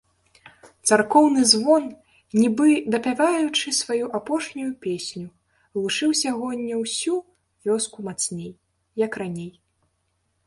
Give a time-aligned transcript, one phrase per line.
[0.91, 1.83] Царкоўны звон,
[2.41, 5.25] нібы дапяваючы сваю апошнюю песню,
[5.79, 7.15] глушыў сягоння ўсю
[7.69, 8.51] вёску мацней,
[9.05, 9.51] як раней.